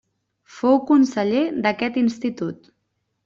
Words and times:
Fou 0.59 0.79
conseller 0.91 1.43
d'aquest 1.67 2.01
institut. 2.05 2.73